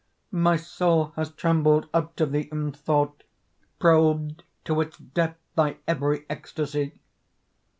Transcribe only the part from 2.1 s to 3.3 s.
to thee in thought,